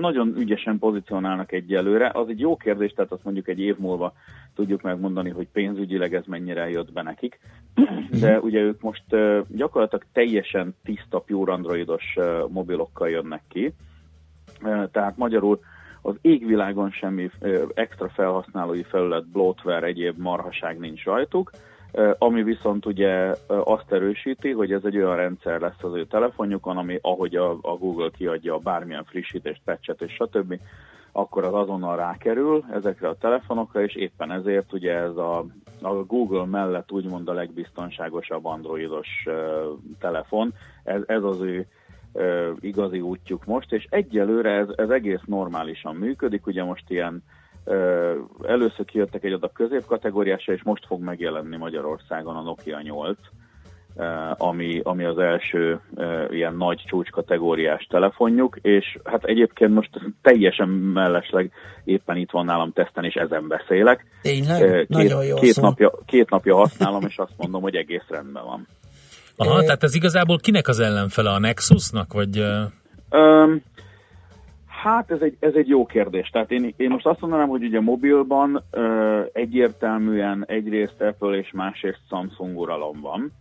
[0.00, 2.10] nagyon ügyesen pozícionálnak egyelőre.
[2.14, 4.12] Az egy jó kérdés, tehát azt mondjuk egy év múlva
[4.54, 7.38] tudjuk megmondani, hogy pénzügyileg ez mennyire jött be nekik.
[8.20, 9.04] De ugye ők most
[9.48, 12.16] gyakorlatilag teljesen tiszta, pure androidos
[12.48, 13.72] mobilokkal jönnek ki.
[14.90, 15.60] Tehát magyarul
[16.02, 17.30] az égvilágon semmi
[17.74, 21.50] extra felhasználói felület, bloatware, egyéb marhaság nincs rajtuk,
[22.18, 26.98] ami viszont ugye azt erősíti, hogy ez egy olyan rendszer lesz az ő telefonjukon, ami
[27.02, 30.60] ahogy a, a Google kiadja bármilyen frissítést, patchet és stb.,
[31.12, 35.44] akkor az azonnal rákerül ezekre a telefonokra, és éppen ezért ugye ez a,
[35.82, 39.08] a Google mellett úgymond a legbiztonságosabb androidos
[39.98, 40.54] telefon,
[40.84, 41.66] ez, ez az ő
[42.60, 47.22] igazi útjuk most, és egyelőre ez, ez egész normálisan működik, ugye most ilyen
[48.42, 53.18] először kijöttek egy adag középkategóriásra, és most fog megjelenni Magyarországon a Nokia 8,
[53.96, 54.04] ö,
[54.36, 55.80] ami, ami az első
[56.30, 59.90] ilyen nagy csúcskategóriás telefonjuk, és hát egyébként most
[60.22, 61.50] teljesen mellesleg
[61.84, 64.04] éppen itt van nálam teszten, és ezen beszélek.
[64.22, 64.70] Tényleg?
[64.72, 68.66] Két, Nagyon jól két, napja, két napja használom, és azt mondom, hogy egész rendben van.
[69.36, 71.30] Aha, tehát ez igazából kinek az ellenfele?
[71.30, 72.12] A Nexusnak?
[72.12, 72.44] Vagy
[73.14, 73.62] Um,
[74.84, 76.28] hát ez egy, ez egy jó kérdés.
[76.28, 82.00] Tehát én, én most azt mondanám, hogy ugye mobilban uh, egyértelműen egyrészt Apple és másrészt
[82.08, 83.32] Samsung uralom van.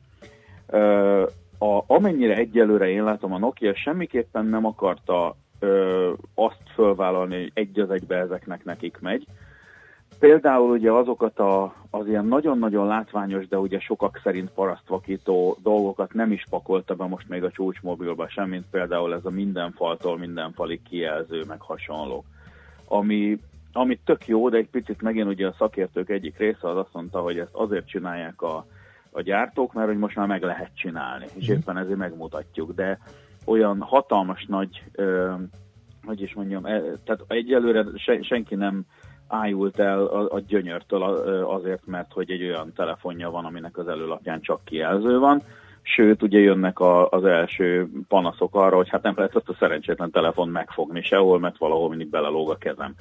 [0.68, 1.22] Uh,
[1.58, 7.80] a, amennyire egyelőre én látom, a Nokia semmiképpen nem akarta uh, azt fölvállalni, hogy egy
[7.80, 9.26] az egybe ezeknek nekik megy.
[10.24, 16.32] Például ugye azokat a, az ilyen nagyon-nagyon látványos, de ugye sokak szerint parasztvakító dolgokat nem
[16.32, 20.52] is pakolta be most még a csúcsmobilba sem, mint például ez a minden faltól minden
[20.52, 22.24] falig kijelző, meg hasonló.
[22.88, 23.40] Ami,
[23.72, 27.20] ami tök jó, de egy picit megint ugye a szakértők egyik része az azt mondta,
[27.20, 28.66] hogy ezt azért csinálják a,
[29.12, 32.74] a gyártók, mert hogy most már meg lehet csinálni, és éppen ezért megmutatjuk.
[32.74, 33.00] De
[33.46, 35.34] olyan hatalmas nagy, ö,
[36.06, 38.86] hogy is mondjam, e, tehát egyelőre se, senki nem
[39.34, 41.04] ájult el a, a gyönyörtől
[41.44, 45.42] azért, mert hogy egy olyan telefonja van, aminek az előlapján csak kijelző van.
[45.82, 50.12] Sőt, ugye jönnek a, az első panaszok arra, hogy hát nem lehet azt a szerencsétlen
[50.12, 52.94] telefon megfogni sehol, mert valahol mindig belelóg a kezem.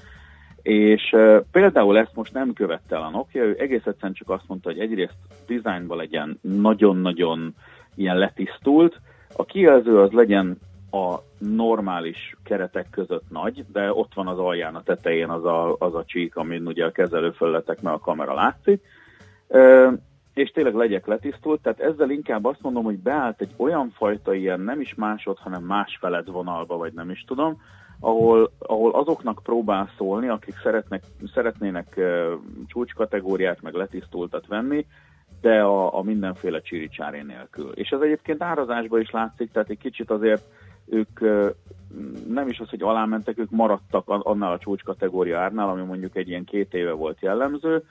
[0.62, 4.44] És uh, például ezt most nem követte el a Nokia, ő egész egyszerűen csak azt
[4.46, 5.16] mondta, hogy egyrészt
[5.46, 7.54] dizájnban legyen nagyon-nagyon
[7.94, 9.00] ilyen letisztult,
[9.36, 10.58] a kijelző az legyen
[10.92, 15.94] a normális keretek között nagy, de ott van az alján, a tetején az a, az
[15.94, 18.82] a csík, amin ugye a kezelőfelületek, meg a kamera látszik.
[19.48, 19.90] Ö,
[20.34, 24.60] és tényleg legyek letisztult, tehát ezzel inkább azt mondom, hogy beállt egy olyan fajta ilyen
[24.60, 27.60] nem is másod, hanem másfeled vonalba, vagy nem is tudom,
[28.00, 31.02] ahol, ahol azoknak próbál szólni, akik szeretnek,
[31.34, 32.32] szeretnének uh,
[32.66, 34.86] csúcskategóriát, meg letisztultat venni,
[35.40, 37.72] de a, a mindenféle csiricsári nélkül.
[37.74, 40.42] És ez egyébként árazásban is látszik, tehát egy kicsit azért
[40.92, 41.20] ők
[42.28, 46.44] nem is az, hogy alámentek, ők maradtak annál a csúcskategória árnál, ami mondjuk egy ilyen
[46.44, 47.84] két éve volt jellemző,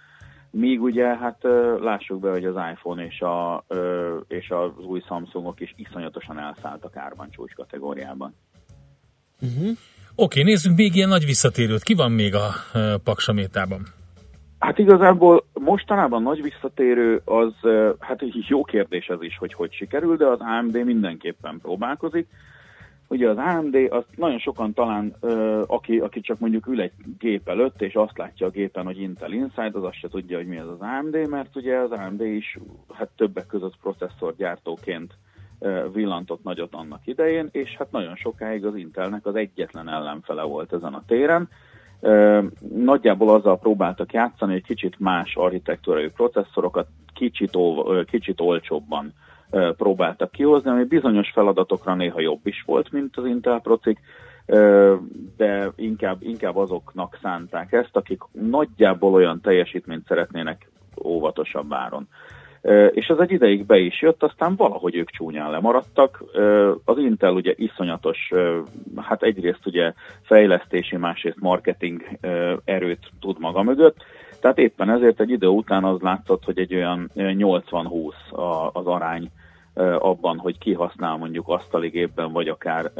[0.51, 1.37] Míg ugye, hát
[1.79, 3.65] lássuk be, hogy az iPhone és, a,
[4.27, 8.35] és az új Samsungok is iszonyatosan elszálltak árban csúcs kategóriában.
[9.41, 9.79] Oké,
[10.15, 11.83] okay, nézzük még ilyen nagy visszatérőt.
[11.83, 12.49] Ki van még a
[13.03, 13.85] Paksamétában?
[14.59, 17.53] Hát igazából mostanában nagy visszatérő az,
[17.99, 22.27] hát egy jó kérdés ez is, hogy hogy sikerül, de az AMD mindenképpen próbálkozik.
[23.11, 27.49] Ugye az AMD, azt nagyon sokan talán, ö, aki, aki csak mondjuk ül egy gép
[27.49, 30.57] előtt, és azt látja a gépen, hogy Intel Inside, az azt se tudja, hogy mi
[30.57, 32.57] az az AMD, mert ugye az AMD is
[32.93, 35.13] hát többek között processzorgyártóként
[35.93, 40.93] villantott nagyot annak idején, és hát nagyon sokáig az Intelnek az egyetlen ellenfele volt ezen
[40.93, 41.49] a téren.
[42.75, 49.13] Nagyjából azzal próbáltak játszani, hogy kicsit más architektúrai processzorokat kicsit, ol, kicsit olcsóbban
[49.77, 53.99] próbáltak kihozni, ami bizonyos feladatokra néha jobb is volt, mint az Intel procik,
[55.37, 60.69] de inkább, inkább azoknak szánták ezt, akik nagyjából olyan teljesítményt szeretnének
[61.03, 62.07] óvatosabb áron.
[62.91, 66.23] És ez egy ideig be is jött, aztán valahogy ők csúnyán lemaradtak.
[66.85, 68.31] Az Intel ugye iszonyatos,
[68.95, 72.01] hát egyrészt ugye fejlesztési, másrészt marketing
[72.65, 73.95] erőt tud maga mögött,
[74.41, 78.85] tehát éppen ezért egy idő után az látszott, hogy egy olyan ö, 80-20 a- az
[78.85, 79.31] arány
[79.99, 82.91] abban, hogy ki használ mondjuk asztali gépben, vagy akár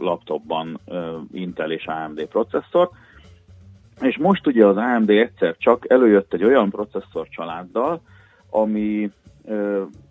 [0.00, 0.80] laptopban
[1.32, 2.92] Intel és AMD processzort.
[4.00, 8.00] És most ugye az AMD egyszer csak előjött egy olyan processzor családdal,
[8.50, 9.10] ami,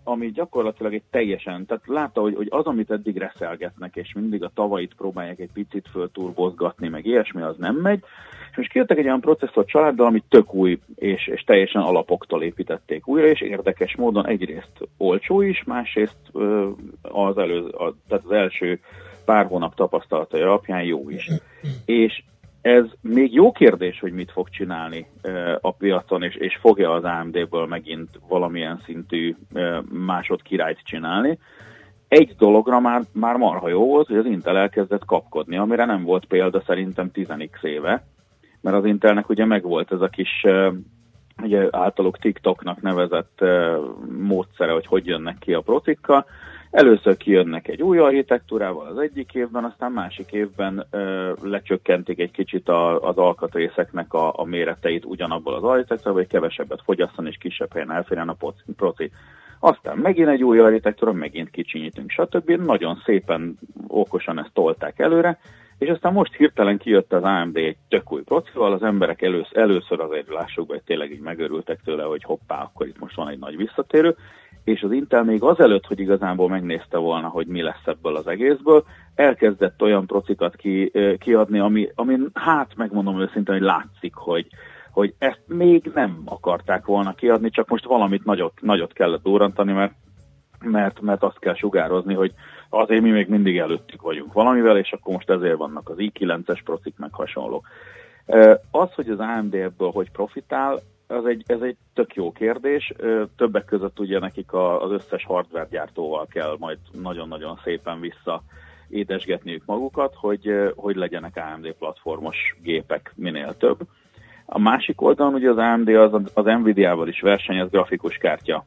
[0.04, 4.50] ami gyakorlatilag egy teljesen, tehát látta, hogy, hogy az, amit eddig reszelgetnek, és mindig a
[4.54, 8.02] tavait próbálják egy picit fölturbozgatni, meg ilyesmi, az nem megy.
[8.50, 13.06] És most kijöttek egy olyan processzor családdal, ami tök új, és, és teljesen alapoktól építették
[13.06, 16.16] újra, és érdekes módon egyrészt olcsó is, másrészt
[17.02, 18.80] az, elő, a, tehát az első
[19.24, 21.30] pár hónap tapasztalatai alapján jó is.
[21.84, 22.22] És
[22.62, 25.06] ez még jó kérdés, hogy mit fog csinálni
[25.60, 29.36] a piacon, és, és fog-e az AMD-ből megint valamilyen szintű
[29.92, 31.38] másodkirályt csinálni.
[32.08, 36.24] Egy dologra már, már marha jó volt, hogy az Intel elkezdett kapkodni, amire nem volt
[36.24, 38.04] példa szerintem 10x éve,
[38.60, 40.44] mert az Intelnek ugye megvolt ez a kis
[41.42, 43.44] ugye általuk TikToknak nevezett
[44.18, 46.26] módszere, hogy hogy jönnek ki a procikkal.
[46.70, 52.68] Először kijönnek egy új architektúrával az egyik évben, aztán másik évben ö, lecsökkentik egy kicsit
[52.68, 57.92] a, az alkatrészeknek a, a méreteit ugyanabból az architektúrából, hogy kevesebbet fogyasszon és kisebb helyen
[57.92, 58.36] elférjen a
[58.76, 59.10] proci.
[59.60, 62.50] Aztán megint egy új architektúra, megint kicsinyítünk, stb.
[62.50, 65.38] Nagyon szépen, okosan ezt tolták előre,
[65.78, 70.00] és aztán most hirtelen kijött az AMD egy tök új procival, az emberek először, először
[70.00, 73.56] azért lássuk hogy tényleg így megörültek tőle, hogy hoppá, akkor itt most van egy nagy
[73.56, 74.16] visszatérő,
[74.64, 78.84] és az Intel még azelőtt, hogy igazából megnézte volna, hogy mi lesz ebből az egészből,
[79.14, 84.46] elkezdett olyan procikat ki, kiadni, ami, ami hát megmondom őszintén, hogy látszik, hogy,
[84.90, 89.92] hogy ezt még nem akarták volna kiadni, csak most valamit nagyot, nagyot kellett durrantani, mert
[90.64, 92.32] mert, mert azt kell sugározni, hogy
[92.68, 96.94] azért mi még mindig előttük vagyunk valamivel, és akkor most ezért vannak az i9-es procik,
[96.98, 97.66] meg hasonlók.
[98.70, 100.80] Az, hogy az AMD ebből hogy profitál,
[101.10, 102.92] az egy, ez egy tök jó kérdés.
[103.36, 108.42] Többek között ugye nekik az összes hardware gyártóval kell majd nagyon-nagyon szépen vissza
[108.88, 113.78] édesgetniük magukat, hogy, hogy legyenek AMD platformos gépek minél több.
[114.46, 118.64] A másik oldalon ugye az AMD az, az Nvidia-val is versenyez grafikus kártya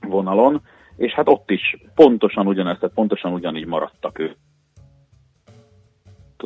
[0.00, 0.60] vonalon,
[0.96, 4.36] és hát ott is pontosan ugyanezt, pontosan ugyanígy maradtak ő.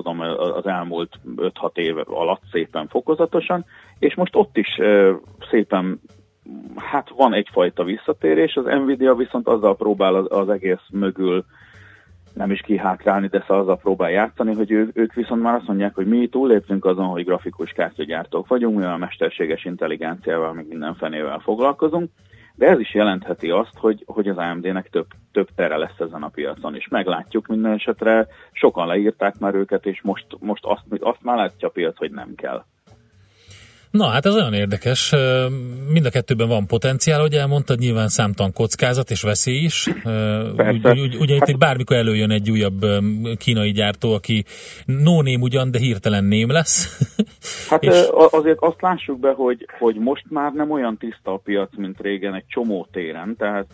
[0.02, 3.64] Tudom, az elmúlt 5-6 év alatt szépen fokozatosan,
[3.98, 4.68] és most ott is
[5.50, 6.00] szépen,
[6.76, 11.44] hát van egyfajta visszatérés, az Nvidia viszont azzal próbál az, egész mögül
[12.34, 15.94] nem is kihátrálni, de szóval azzal próbál játszani, hogy ő, ők viszont már azt mondják,
[15.94, 21.38] hogy mi túléptünk azon, hogy grafikus kártyagyártók vagyunk, mi a mesterséges intelligenciával, meg minden fenével
[21.38, 22.10] foglalkozunk,
[22.58, 26.28] de ez is jelentheti azt, hogy, hogy az AMD-nek több, több tere lesz ezen a
[26.28, 31.36] piacon, és meglátjuk minden esetre, sokan leírták már őket, és most, most azt, azt már
[31.36, 32.64] látja a piac, hogy nem kell.
[33.90, 35.14] Na, hát ez olyan érdekes.
[35.92, 39.88] Mind a kettőben van potenciál, hogy elmondtad, nyilván számtalan kockázat és veszély is.
[40.56, 40.90] Persze.
[40.90, 42.84] Úgy, úgy, ugye itt Hát- bármikor előjön egy újabb
[43.38, 44.44] kínai gyártó, aki
[44.86, 46.86] no name ugyan, de hirtelen ném lesz.
[47.70, 51.70] Hát És- azért azt lássuk be, hogy, hogy most már nem olyan tiszta a piac,
[51.76, 53.66] mint régen egy csomó téren, tehát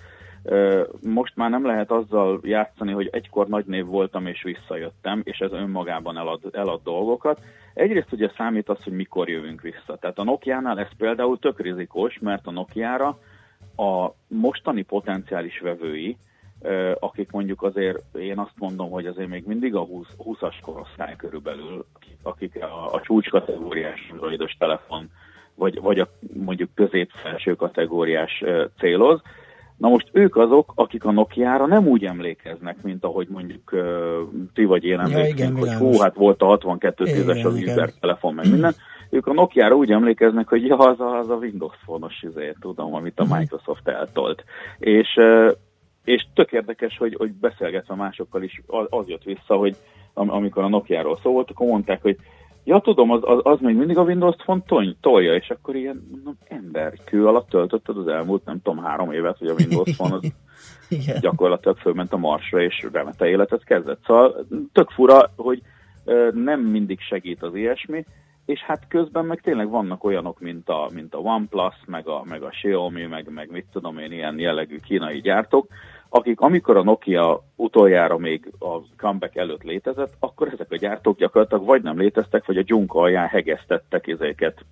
[1.03, 5.53] most már nem lehet azzal játszani, hogy egykor nagy név voltam és visszajöttem, és ez
[5.53, 7.41] önmagában elad, elad dolgokat.
[7.75, 9.97] Egyrészt ugye számít az, hogy mikor jövünk vissza.
[10.01, 13.19] Tehát a Nokia-nál ez például tök rizikós, mert a Nokia-ra
[13.77, 16.17] a mostani potenciális vevői,
[16.99, 21.87] akik mondjuk azért, én azt mondom, hogy azért még mindig a 20, 20-as korosztály körülbelül,
[22.23, 25.11] akik- a, a csúcskategóriás androidos telefon
[25.55, 28.45] vagy, vagy a mondjuk közép-felső kategóriás
[28.79, 29.21] céloz.
[29.77, 33.83] Na most ők azok, akik a Nokia-ra nem úgy emlékeznek, mint ahogy mondjuk uh,
[34.55, 38.51] ti vagy én emlékszünk, ja, hogy hú, hát volt a 6210-es az Uber telefon, meg
[38.51, 38.75] minden.
[39.11, 42.95] Ők a Nokia-ra úgy emlékeznek, hogy ja, az a, az a Windows Phone-os izé, tudom,
[42.95, 43.37] amit a mhm.
[43.37, 44.45] Microsoft eltolt.
[44.79, 45.51] És, uh,
[46.05, 49.77] és tök érdekes, hogy, hogy beszélgetve másokkal is az, az jött vissza, hogy
[50.15, 52.17] am, amikor a Nokia-ról szó volt, akkor mondták, hogy
[52.65, 56.09] Ja, tudom, az, az, az még mindig a Windows Phone tony, tolja, és akkor ilyen
[56.11, 60.15] mondom, ember, kő alatt töltötted az elmúlt, nem tudom, három évet, hogy a Windows Phone
[60.15, 60.23] az
[60.89, 61.21] Igen.
[61.21, 64.01] gyakorlatilag fölment a Marsra, és remete életet kezdett.
[64.07, 65.63] Szóval tök fura, hogy
[66.33, 68.05] nem mindig segít az ilyesmi,
[68.45, 72.43] és hát közben meg tényleg vannak olyanok, mint a, mint a OnePlus, meg a, meg
[72.43, 75.67] a Xiaomi, meg, meg mit tudom én, ilyen jellegű kínai gyártók,
[76.17, 81.65] akik amikor a Nokia utoljára még a comeback előtt létezett, akkor ezek a gyártók gyakorlatilag
[81.65, 84.65] vagy nem léteztek, vagy a gyunk alján hegesztettek ezeket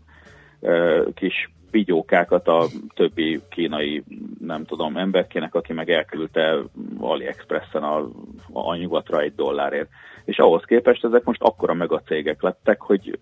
[0.61, 4.05] e, kis vigyókákat a többi kínai,
[4.41, 6.59] nem tudom, emberkének, aki meg elküldte
[6.99, 8.09] AliExpressen a,
[8.53, 9.89] a nyugatra egy dollárért.
[10.25, 13.19] És ahhoz képest ezek most akkora meg a cégek lettek, hogy,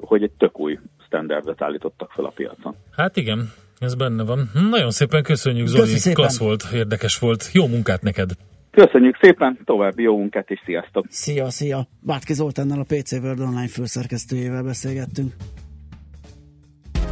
[0.00, 2.74] hogy egy tök új standardet állítottak fel a piacon.
[2.96, 3.52] Hát igen,
[3.84, 4.50] ez benne van.
[4.70, 5.78] Nagyon szépen köszönjük, Zoli.
[5.78, 6.22] Köszönjük szépen.
[6.22, 7.50] Klassz volt, érdekes volt.
[7.52, 8.30] Jó munkát neked!
[8.70, 11.06] Köszönjük szépen, további jó munkát és sziasztok!
[11.08, 11.88] Szia, szia!
[12.00, 15.32] Bátki Zoltánnal a PC World Online főszerkesztőjével beszélgettünk.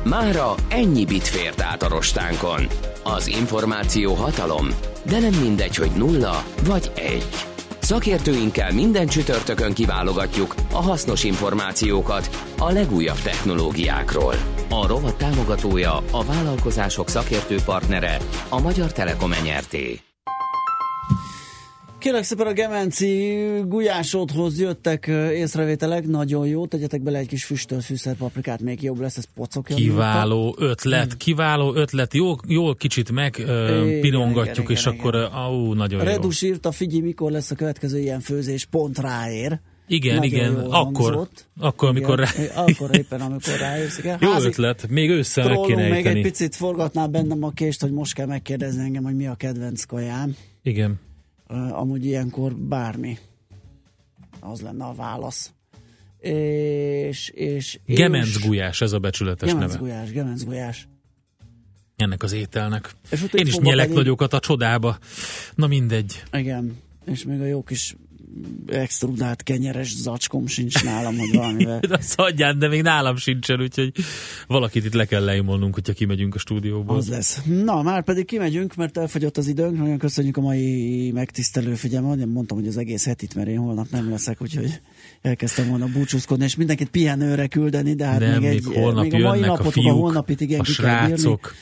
[0.05, 2.67] Mára ennyi bit fért át a rostánkon.
[3.05, 4.67] Az információ hatalom,
[5.07, 7.27] de nem mindegy, hogy nulla vagy egy.
[7.79, 14.35] Szakértőinkkel minden csütörtökön kiválogatjuk a hasznos információkat a legújabb technológiákról.
[14.75, 18.17] A rovat támogatója, a vállalkozások szakértő partnere,
[18.49, 20.01] a Magyar Telekom enyerté.
[21.99, 28.61] Kérlek szépen a Gemenci gulyásodhoz jöttek észrevételek, nagyon jó, tegyetek bele egy kis füstölt fűszerpaprikát,
[28.61, 29.77] még jobb lesz, ez pocokja.
[29.77, 30.65] Kiváló miatta.
[30.65, 31.19] ötlet, hmm.
[31.19, 33.33] kiváló ötlet, jó, jó kicsit meg
[34.01, 35.51] pirongatjuk, igen, és igen, akkor, igen.
[35.51, 36.49] Uh, nagyon Redus jó.
[36.49, 39.61] írta, figyelj, mikor lesz a következő ilyen főzés, pont ráér.
[39.87, 41.49] Igen, Nagyon igen, akkor, hangzott.
[41.59, 42.29] akkor, amikor rá...
[42.67, 43.99] Akkor éppen, amikor ráérsz.
[43.99, 44.19] Igen.
[44.21, 47.93] Jó Házi ötlet, még össze meg kéne még egy picit forgatná bennem a kést, hogy
[47.93, 50.37] most kell megkérdezni engem, hogy mi a kedvenc kajám.
[50.63, 51.01] Igen.
[51.49, 53.19] Uh, amúgy ilyenkor bármi.
[54.41, 55.53] Az lenne a válasz.
[56.19, 59.85] És, és, Gemenc gulyás, ez a becsületes gemenc neve.
[59.85, 60.89] Gulyás, gemenc gulyás.
[61.97, 62.91] Ennek az ételnek.
[63.11, 63.97] És Én is nyelek pedig...
[63.97, 64.99] nagyokat a csodába.
[65.55, 66.23] Na mindegy.
[66.33, 67.97] Igen, és még a jó kis
[68.67, 71.81] extrudált kenyeres zacskom sincs nálam, hogy valamivel.
[71.89, 73.93] de hagyján, de még nálam sincsen, úgyhogy
[74.47, 76.97] valakit itt le kell leimolnunk, hogyha kimegyünk a stúdióból.
[76.97, 77.43] Az lesz.
[77.45, 79.79] Na, már pedig kimegyünk, mert elfogyott az időnk.
[79.79, 82.27] Nagyon köszönjük a mai megtisztelő figyelmet.
[82.27, 84.81] Mondtam, hogy az egész hetit, mert én holnap nem leszek, úgyhogy
[85.23, 89.29] elkezdtem volna búcsúzkodni, és mindenkit pihenőre küldeni, de hát nem, még, egy, holnap még a
[89.29, 91.55] mai napot, a, fiúk, a holnapit igen a srácok.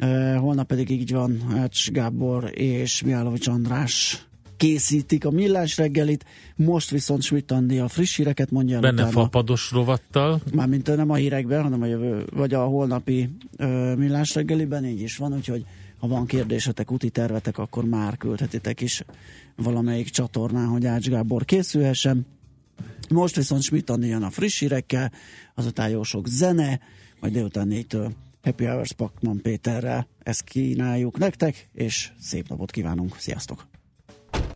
[0.00, 4.27] Uh, holnap pedig így van Ács Gábor és Miálovics András
[4.58, 6.24] készítik a millás reggelit,
[6.56, 8.80] most viszont Schmidt Andi a friss híreket mondja.
[8.80, 10.40] Benne utána, fapados rovattal.
[10.52, 15.16] Mármint nem a hírekben, hanem a jövő, vagy a holnapi ö, millás reggeliben, így is
[15.16, 15.64] van, úgyhogy
[15.98, 19.04] ha van kérdésetek, úti tervetek, akkor már küldhetitek is
[19.56, 22.26] valamelyik csatornán, hogy Ács Gábor készülhessen.
[23.08, 25.12] Most viszont Schmidt Andi jön a friss hírekkel,
[25.54, 26.80] azután jó sok zene,
[27.20, 33.16] majd délután négytől Happy Hours Pakman Péterrel ezt kínáljuk nektek, és szép napot kívánunk.
[33.18, 33.66] Sziasztok!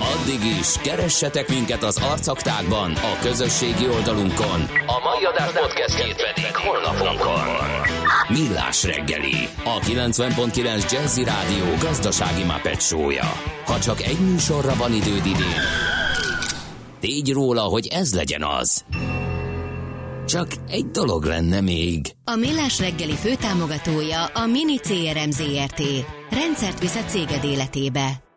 [0.00, 4.60] Addig is, keressetek minket az arcaktákban, a közösségi oldalunkon.
[4.86, 7.46] A mai adás podcastjét pedig holnapunkon.
[8.28, 13.32] Millás reggeli, a 90.9 Jazzy Rádió gazdasági mapet show-ja.
[13.66, 15.62] Ha csak egy műsorra van időd idén,
[17.00, 18.84] tégy róla, hogy ez legyen az.
[20.26, 22.12] Csak egy dolog lenne még.
[22.24, 25.82] A Millás reggeli főtámogatója a Mini CRM Zrt.
[26.30, 28.29] Rendszert visz a céged életébe.